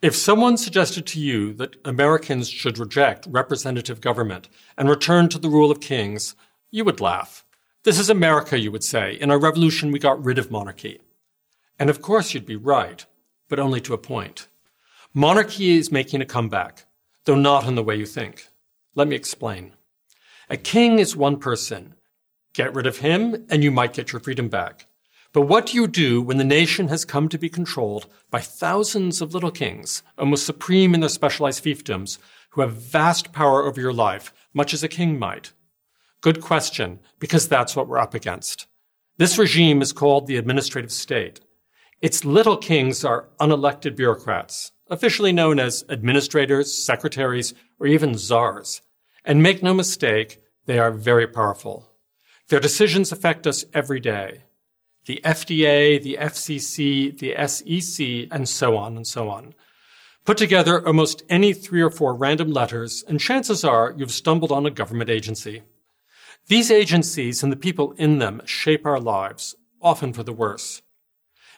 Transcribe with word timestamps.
If 0.00 0.14
someone 0.14 0.56
suggested 0.56 1.06
to 1.06 1.20
you 1.20 1.52
that 1.54 1.74
Americans 1.84 2.48
should 2.48 2.78
reject 2.78 3.26
representative 3.28 4.00
government 4.00 4.48
and 4.76 4.88
return 4.88 5.28
to 5.30 5.40
the 5.40 5.48
rule 5.48 5.72
of 5.72 5.80
kings, 5.80 6.36
you 6.70 6.84
would 6.84 7.00
laugh. 7.00 7.44
This 7.82 7.98
is 7.98 8.08
America, 8.08 8.56
you 8.56 8.70
would 8.70 8.84
say. 8.84 9.14
In 9.14 9.28
our 9.28 9.40
revolution, 9.40 9.90
we 9.90 9.98
got 9.98 10.24
rid 10.24 10.38
of 10.38 10.52
monarchy. 10.52 11.00
And 11.80 11.90
of 11.90 12.00
course, 12.00 12.32
you'd 12.32 12.46
be 12.46 12.54
right, 12.54 13.04
but 13.48 13.58
only 13.58 13.80
to 13.80 13.94
a 13.94 13.98
point. 13.98 14.46
Monarchy 15.14 15.76
is 15.78 15.90
making 15.90 16.20
a 16.20 16.26
comeback, 16.26 16.84
though 17.24 17.34
not 17.34 17.66
in 17.66 17.74
the 17.74 17.82
way 17.82 17.96
you 17.96 18.06
think. 18.06 18.46
Let 18.94 19.08
me 19.08 19.16
explain. 19.16 19.72
A 20.48 20.56
king 20.56 21.00
is 21.00 21.16
one 21.16 21.38
person. 21.38 21.94
Get 22.52 22.72
rid 22.72 22.86
of 22.86 22.98
him, 22.98 23.46
and 23.50 23.64
you 23.64 23.72
might 23.72 23.94
get 23.94 24.12
your 24.12 24.20
freedom 24.20 24.48
back. 24.48 24.86
But 25.32 25.42
what 25.42 25.66
do 25.66 25.76
you 25.76 25.86
do 25.86 26.22
when 26.22 26.38
the 26.38 26.44
nation 26.44 26.88
has 26.88 27.04
come 27.04 27.28
to 27.28 27.38
be 27.38 27.50
controlled 27.50 28.06
by 28.30 28.40
thousands 28.40 29.20
of 29.20 29.34
little 29.34 29.50
kings, 29.50 30.02
almost 30.16 30.46
supreme 30.46 30.94
in 30.94 31.00
their 31.00 31.10
specialized 31.10 31.62
fiefdoms, 31.62 32.18
who 32.50 32.62
have 32.62 32.72
vast 32.72 33.32
power 33.32 33.62
over 33.64 33.80
your 33.80 33.92
life, 33.92 34.32
much 34.54 34.72
as 34.72 34.82
a 34.82 34.88
king 34.88 35.18
might? 35.18 35.52
Good 36.22 36.40
question, 36.40 37.00
because 37.18 37.46
that's 37.46 37.76
what 37.76 37.88
we're 37.88 37.98
up 37.98 38.14
against. 38.14 38.66
This 39.18 39.36
regime 39.36 39.82
is 39.82 39.92
called 39.92 40.26
the 40.26 40.36
administrative 40.36 40.92
state. 40.92 41.40
Its 42.00 42.24
little 42.24 42.56
kings 42.56 43.04
are 43.04 43.28
unelected 43.38 43.96
bureaucrats, 43.96 44.72
officially 44.88 45.32
known 45.32 45.58
as 45.58 45.84
administrators, 45.90 46.72
secretaries, 46.72 47.52
or 47.78 47.86
even 47.86 48.16
czars. 48.16 48.80
And 49.26 49.42
make 49.42 49.62
no 49.62 49.74
mistake, 49.74 50.40
they 50.64 50.78
are 50.78 50.90
very 50.90 51.26
powerful. 51.26 51.92
Their 52.48 52.60
decisions 52.60 53.12
affect 53.12 53.46
us 53.46 53.66
every 53.74 54.00
day 54.00 54.44
the 55.08 55.22
FDA, 55.24 56.00
the 56.00 56.18
FCC, 56.20 57.18
the 57.18 57.34
SEC, 57.48 58.28
and 58.30 58.46
so 58.46 58.76
on 58.76 58.94
and 58.94 59.06
so 59.06 59.30
on. 59.30 59.54
Put 60.26 60.36
together 60.36 60.86
almost 60.86 61.22
any 61.30 61.54
three 61.54 61.80
or 61.80 61.90
four 61.90 62.14
random 62.14 62.52
letters, 62.52 63.02
and 63.08 63.18
chances 63.18 63.64
are 63.64 63.94
you've 63.96 64.12
stumbled 64.12 64.52
on 64.52 64.66
a 64.66 64.70
government 64.70 65.08
agency. 65.08 65.62
These 66.48 66.70
agencies 66.70 67.42
and 67.42 67.50
the 67.50 67.56
people 67.56 67.92
in 67.92 68.18
them 68.18 68.42
shape 68.44 68.84
our 68.84 69.00
lives, 69.00 69.56
often 69.80 70.12
for 70.12 70.22
the 70.22 70.32
worse. 70.34 70.82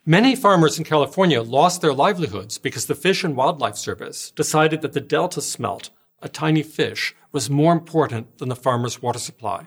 Many 0.06 0.36
farmers 0.36 0.78
in 0.78 0.84
California 0.84 1.42
lost 1.42 1.80
their 1.80 1.92
livelihoods 1.92 2.56
because 2.56 2.86
the 2.86 2.94
Fish 2.94 3.24
and 3.24 3.34
Wildlife 3.34 3.76
Service 3.76 4.30
decided 4.30 4.80
that 4.82 4.92
the 4.92 5.00
delta 5.00 5.42
smelt, 5.42 5.90
a 6.22 6.28
tiny 6.28 6.62
fish, 6.62 7.16
was 7.32 7.50
more 7.50 7.72
important 7.72 8.38
than 8.38 8.48
the 8.48 8.54
farmer's 8.54 9.02
water 9.02 9.18
supply. 9.18 9.66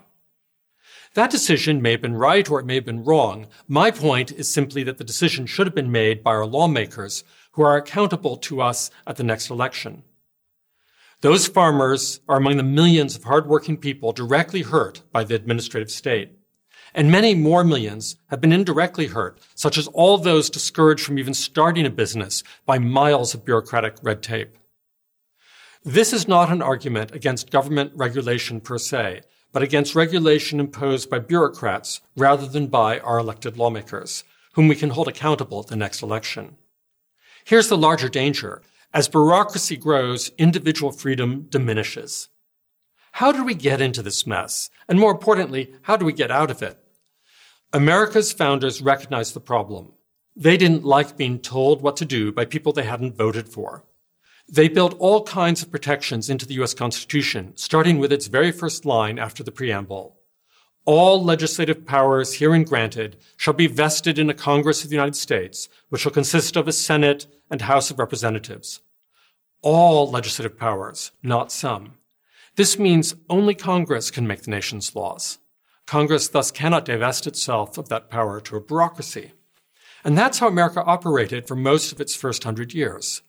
That 1.16 1.30
decision 1.30 1.82
may 1.82 1.92
have 1.92 2.02
been 2.02 2.16
right 2.16 2.50
or 2.50 2.60
it 2.60 2.66
may 2.66 2.76
have 2.76 2.86
been 2.86 3.04
wrong. 3.04 3.46
My 3.68 3.92
point 3.92 4.32
is 4.32 4.52
simply 4.52 4.84
that 4.84 4.98
the 4.98 5.04
decision 5.04 5.46
should 5.46 5.68
have 5.68 5.76
been 5.76 5.92
made 5.92 6.24
by 6.24 6.32
our 6.32 6.46
lawmakers 6.46 7.24
who 7.52 7.62
are 7.62 7.78
accountable 7.78 8.36
to 8.38 8.62
us 8.62 8.90
at 9.06 9.18
the 9.18 9.24
next 9.24 9.52
election. 9.52 10.04
Those 11.22 11.48
farmers 11.48 12.20
are 12.28 12.38
among 12.38 12.58
the 12.58 12.64
millions 12.64 13.16
of 13.16 13.26
hardworking 13.26 13.78
people 13.78 14.12
directly 14.12 14.64
hurt 14.64 15.04
by 15.12 15.24
the 15.24 15.36
administrative 15.36 15.92
state. 15.92 16.32
And 16.96 17.12
many 17.12 17.34
more 17.36 17.64
millions 17.64 18.18
have 18.28 18.42
been 18.42 18.52
indirectly 18.52 19.08
hurt, 19.08 19.40
such 19.56 19.78
as 19.78 19.88
all 19.88 20.18
those 20.18 20.50
discouraged 20.50 21.06
from 21.06 21.18
even 21.20 21.34
starting 21.34 21.86
a 21.86 21.92
business 21.92 22.44
by 22.66 22.80
miles 22.80 23.34
of 23.34 23.46
bureaucratic 23.46 23.98
red 24.02 24.22
tape. 24.22 24.58
This 25.86 26.12
is 26.12 26.28
not 26.28 26.52
an 26.52 26.62
argument 26.62 27.14
against 27.14 27.52
government 27.52 27.92
regulation 27.96 28.60
per 28.62 28.78
se, 28.78 29.22
but 29.54 29.64
against 29.64 29.96
regulation 29.96 30.60
imposed 30.60 31.10
by 31.10 31.20
bureaucrats 31.20 32.02
rather 32.18 32.48
than 32.48 32.68
by 32.68 33.00
our 33.00 33.20
elected 33.20 33.56
lawmakers, 33.56 34.26
whom 34.54 34.68
we 34.68 34.76
can 34.76 34.90
hold 34.90 35.08
accountable 35.08 35.62
at 35.62 35.68
the 35.68 35.76
next 35.76 36.02
election. 36.02 36.58
Here's 37.46 37.70
the 37.70 37.78
larger 37.78 38.10
danger. 38.10 38.62
As 38.94 39.08
bureaucracy 39.08 39.78
grows, 39.78 40.32
individual 40.38 40.92
freedom 40.92 41.48
diminishes. 41.50 42.30
How 43.14 43.32
do 43.32 43.44
we 43.44 43.54
get 43.54 43.80
into 43.80 44.02
this 44.02 44.26
mess? 44.26 44.70
And 44.88 45.00
more 45.00 45.12
importantly, 45.12 45.74
how 45.84 45.98
do 45.98 46.06
we 46.06 46.14
get 46.14 46.32
out 46.32 46.50
of 46.50 46.64
it? 46.64 46.80
America's 47.72 48.34
founders 48.34 48.82
recognized 48.82 49.36
the 49.36 49.40
problem. 49.40 49.94
They 50.36 50.58
didn't 50.58 50.84
like 50.84 51.16
being 51.16 51.40
told 51.40 51.82
what 51.82 51.98
to 51.98 52.06
do 52.06 52.32
by 52.32 52.46
people 52.46 52.74
they 52.74 52.84
hadn't 52.84 53.16
voted 53.16 53.50
for. 53.50 53.84
They 54.50 54.68
built 54.68 54.96
all 55.00 55.24
kinds 55.24 55.64
of 55.64 55.72
protections 55.72 56.30
into 56.30 56.46
the 56.46 56.56
U.S. 56.56 56.74
Constitution, 56.74 57.54
starting 57.56 57.98
with 57.98 58.12
its 58.12 58.28
very 58.28 58.52
first 58.52 58.86
line 58.86 59.18
after 59.18 59.44
the 59.44 59.52
preamble. 59.52 60.20
All 60.86 61.24
legislative 61.24 61.86
powers 61.86 62.36
herein 62.36 62.66
granted 62.66 63.18
shall 63.38 63.54
be 63.54 63.68
vested 63.68 64.20
in 64.20 64.30
a 64.30 64.34
Congress 64.34 64.84
of 64.84 64.90
the 64.90 64.96
United 64.96 65.16
States, 65.16 65.70
which 65.90 66.02
shall 66.02 66.12
consist 66.12 66.58
of 66.58 66.68
a 66.68 66.74
Senate 66.74 67.26
and 67.50 67.62
House 67.62 67.90
of 67.90 68.00
Representatives. 68.00 68.82
All 69.62 70.12
legislative 70.12 70.58
powers, 70.58 71.12
not 71.24 71.52
some. 71.52 71.94
This 72.58 72.78
means 72.78 73.16
only 73.30 73.56
Congress 73.56 74.12
can 74.12 74.28
make 74.28 74.42
the 74.42 74.52
nation's 74.52 74.94
laws. 74.94 75.40
Congress 75.88 76.28
thus 76.28 76.52
cannot 76.52 76.86
divest 76.86 77.28
itself 77.28 77.78
of 77.78 77.88
that 77.90 78.10
power 78.10 78.42
to 78.42 78.58
a 78.58 78.62
bureaucracy. 78.62 79.32
And 80.04 80.18
that's 80.18 80.40
how 80.40 80.48
America 80.48 80.84
operated 80.84 81.48
for 81.48 81.56
most 81.56 81.94
of 81.94 82.02
its 82.02 82.14
first 82.14 82.44
hundred 82.44 82.74
years. 82.74 83.22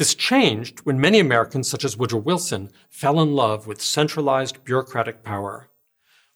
This 0.00 0.14
changed 0.14 0.80
when 0.84 0.98
many 0.98 1.18
Americans, 1.18 1.68
such 1.68 1.84
as 1.84 1.94
Woodrow 1.94 2.20
Wilson, 2.20 2.70
fell 2.88 3.20
in 3.20 3.34
love 3.34 3.66
with 3.66 3.82
centralized 3.82 4.64
bureaucratic 4.64 5.22
power. 5.22 5.68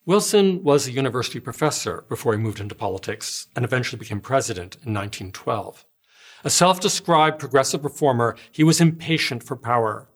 Wilson 0.05 0.63
was 0.63 0.87
a 0.87 0.93
university 0.93 1.41
professor 1.41 2.05
before 2.11 2.35
he 2.35 2.39
moved 2.39 2.61
into 2.61 2.75
politics 2.75 3.47
and 3.57 3.65
eventually 3.65 3.99
became 3.99 4.21
president 4.21 4.75
in 4.85 4.93
1912. 4.93 5.87
A 6.45 6.51
self-described 6.51 7.39
progressive 7.39 7.85
reformer, 7.85 8.37
he 8.53 8.63
was 8.63 8.83
impatient 8.83 9.43
for 9.43 9.57
power. 9.57 10.11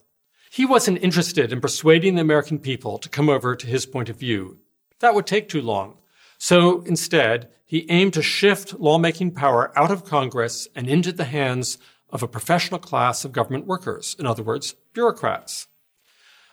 He 0.51 0.63
wasn't 0.63 1.01
interested 1.01 1.51
in 1.51 1.59
persuading 1.59 2.13
the 2.13 2.21
American 2.21 2.59
people 2.59 2.99
to 2.99 3.09
come 3.09 3.29
over 3.29 3.55
to 3.55 3.65
his 3.65 3.87
point 3.87 4.09
of 4.09 4.19
view. 4.19 4.59
That 4.99 5.15
would 5.15 5.25
take 5.25 5.49
too 5.49 5.63
long. 5.63 5.97
So 6.37 6.81
instead, 6.81 7.49
he 7.65 7.89
aimed 7.89 8.13
to 8.13 8.21
shift 8.21 8.79
lawmaking 8.79 9.31
power 9.31 9.71
out 9.75 9.89
of 9.89 10.05
Congress 10.05 10.67
and 10.75 10.87
into 10.87 11.11
the 11.11 11.25
hands 11.25 11.79
of 12.11 12.23
a 12.23 12.27
professional 12.27 12.79
class 12.79 13.23
of 13.23 13.31
government 13.31 13.65
workers, 13.65 14.15
in 14.19 14.25
other 14.25 14.43
words, 14.43 14.75
bureaucrats. 14.93 15.67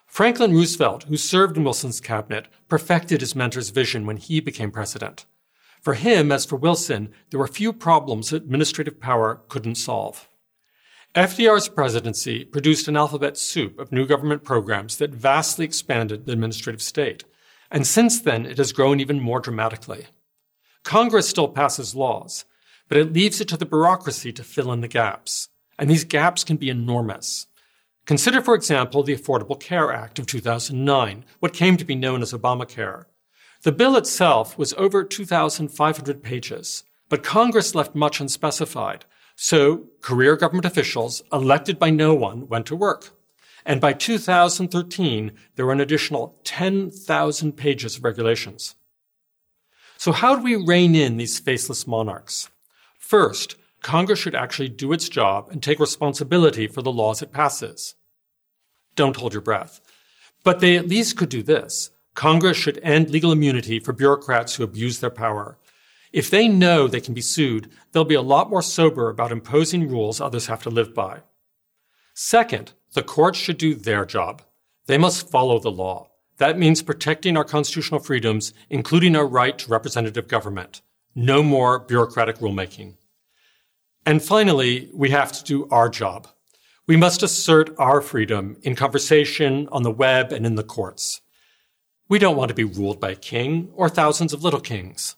Franklin 0.07 0.53
Roosevelt, 0.53 1.05
who 1.05 1.17
served 1.17 1.57
in 1.57 1.65
Wilson's 1.65 2.01
cabinet, 2.01 2.49
perfected 2.69 3.21
his 3.21 3.35
mentor's 3.35 3.71
vision 3.71 4.07
when 4.07 4.17
he 4.17 4.41
became 4.41 4.71
president. 4.71 5.27
For 5.83 5.95
him, 5.95 6.33
as 6.33 6.45
for 6.45 6.57
Wilson, 6.57 7.13
there 7.31 7.41
were 7.41 7.47
few 7.47 7.73
problems 7.73 8.31
that 8.31 8.43
administrative 8.43 9.01
power 9.01 9.43
couldn't 9.49 9.75
solve. 9.77 10.29
FDR's 11.15 11.69
presidency 11.69 12.45
produced 12.45 12.89
an 12.89 12.97
alphabet 12.97 13.39
soup 13.39 13.79
of 13.79 13.93
new 13.93 14.07
government 14.07 14.45
programs 14.45 14.97
that 14.99 15.15
vastly 15.15 15.65
expanded 15.65 16.27
the 16.27 16.33
administrative 16.33 16.83
state. 16.83 17.25
And 17.71 17.87
since 17.87 18.21
then, 18.21 18.47
it 18.47 18.59
has 18.59 18.73
grown 18.73 19.01
even 19.01 19.21
more 19.21 19.41
dramatically. 19.41 20.07
Congress 20.83 21.29
still 21.29 21.49
passes 21.49 21.95
laws, 21.95 22.45
but 22.89 22.99
it 22.99 23.13
leaves 23.13 23.41
it 23.41 23.49
to 23.49 23.57
the 23.57 23.67
bureaucracy 23.67 24.33
to 24.33 24.45
fill 24.45 24.73
in 24.73 24.81
the 24.81 24.89
gaps. 24.89 25.49
And 25.79 25.91
these 25.91 26.05
gaps 26.05 26.45
can 26.45 26.57
be 26.57 26.71
enormous. 26.71 27.47
Consider, 28.07 28.41
for 28.41 28.55
example, 28.55 29.03
the 29.03 29.17
Affordable 29.17 29.59
Care 29.59 29.93
Act 29.93 30.19
of 30.19 30.27
2009, 30.27 31.25
what 31.41 31.53
came 31.53 31.77
to 31.77 31.85
be 31.85 31.97
known 31.97 32.23
as 32.23 32.33
Obamacare. 32.33 33.07
The 33.63 33.73
bill 33.73 33.97
itself 33.97 34.57
was 34.57 34.75
over 34.75 35.03
2,500 35.03 36.23
pages, 36.23 36.85
but 37.09 37.25
Congress 37.25 37.75
left 37.75 37.97
much 37.97 38.21
unspecified. 38.21 39.05
So 39.35 39.89
career 40.01 40.37
government 40.37 40.67
officials, 40.67 41.23
elected 41.33 41.79
by 41.79 41.91
no 41.91 42.15
one, 42.15 42.49
went 42.49 42.67
to 42.67 42.77
work. 42.77 43.11
And 43.65 43.81
by 43.81 43.93
2013, 43.93 45.33
there 45.57 45.67
were 45.67 45.73
an 45.73 45.81
additional 45.81 46.39
10,000 46.45 47.53
pages 47.57 47.97
of 47.97 48.05
regulations. 48.05 48.77
So 49.97 50.13
how 50.13 50.37
do 50.37 50.43
we 50.43 50.55
rein 50.55 50.95
in 50.95 51.17
these 51.17 51.41
faceless 51.41 51.87
monarchs? 51.87 52.49
First, 53.07 53.55
Congress 53.83 54.19
should 54.19 54.35
actually 54.35 54.69
do 54.69 54.93
its 54.93 55.09
job 55.09 55.49
and 55.53 55.63
take 55.63 55.79
responsibility 55.79 56.67
for 56.67 56.83
the 56.83 56.91
laws 56.91 57.23
it 57.23 57.31
passes. 57.31 57.95
Don't 58.97 59.15
hold 59.15 59.33
your 59.33 59.43
breath. 59.43 59.81
But 60.43 60.59
they 60.59 60.77
at 60.77 60.89
least 60.89 61.17
could 61.17 61.29
do 61.29 61.41
this. 61.45 61.91
Congress 62.15 62.57
should 62.57 62.81
end 62.83 63.11
legal 63.11 63.31
immunity 63.31 63.79
for 63.79 63.93
bureaucrats 63.93 64.57
who 64.57 64.65
abuse 64.65 64.99
their 64.99 65.11
power. 65.11 65.57
If 66.13 66.31
they 66.31 66.49
know 66.49 66.89
they 66.89 67.01
can 67.01 67.15
be 67.15 67.21
sued, 67.21 67.71
they'll 67.93 68.05
be 68.05 68.17
a 68.17 68.23
lot 68.23 68.51
more 68.51 68.61
sober 68.61 69.09
about 69.09 69.31
imposing 69.31 69.89
rules 69.89 70.21
others 70.21 70.47
have 70.47 70.65
to 70.65 70.71
live 70.71 70.93
by. 70.93 71.21
Second, 72.13 72.73
the 72.95 73.05
courts 73.05 73.39
should 73.39 73.59
do 73.59 73.77
their 73.77 74.05
job. 74.05 74.43
They 74.87 74.99
must 74.99 75.31
follow 75.31 75.61
the 75.61 75.71
law. 75.71 76.11
That 76.39 76.59
means 76.59 76.83
protecting 76.83 77.37
our 77.37 77.45
constitutional 77.45 78.01
freedoms, 78.01 78.53
including 78.69 79.15
our 79.15 79.29
right 79.29 79.57
to 79.59 79.71
representative 79.71 80.27
government. 80.27 80.83
No 81.19 81.43
more 81.43 81.79
bureaucratic 81.79 82.41
rulemaking. 82.41 82.97
And 84.07 84.23
finally, 84.23 84.89
we 84.95 85.11
have 85.11 85.33
to 85.33 85.43
do 85.43 85.69
our 85.69 85.89
job. 85.89 86.29
We 86.87 86.97
must 86.97 87.25
assert 87.25 87.75
our 87.77 88.01
freedom 88.01 88.57
in 88.63 88.77
conversation, 88.77 89.69
on 89.73 89.83
the 89.83 89.91
web, 89.91 90.33
and 90.33 90.47
in 90.47 90.55
the 90.55 90.63
courts. 90.63 91.21
We 92.09 92.21
don't 92.21 92.37
want 92.37 92.51
to 92.51 92.55
be 92.55 92.63
ruled 92.63 93.01
by 93.01 93.11
a 93.11 93.17
king 93.17 93.69
or 93.75 93.89
thousands 93.89 94.33
of 94.33 94.45
little 94.45 94.61
kings. 94.61 95.17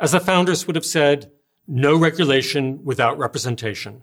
As 0.00 0.10
the 0.10 0.18
founders 0.18 0.66
would 0.66 0.74
have 0.74 0.84
said, 0.84 1.30
no 1.68 1.96
regulation 1.96 2.84
without 2.84 3.16
representation. 3.16 4.02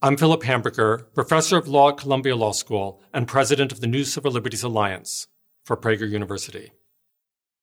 I'm 0.00 0.16
Philip 0.16 0.42
Hamburger, 0.44 1.06
professor 1.14 1.58
of 1.58 1.68
law 1.68 1.90
at 1.90 1.98
Columbia 1.98 2.36
Law 2.36 2.52
School 2.52 3.02
and 3.12 3.28
president 3.28 3.70
of 3.70 3.82
the 3.82 3.86
New 3.86 4.04
Civil 4.04 4.32
Liberties 4.32 4.62
Alliance 4.62 5.28
for 5.62 5.76
Prager 5.76 6.08
University. 6.08 6.72